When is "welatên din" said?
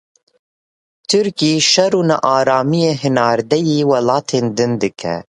3.89-4.71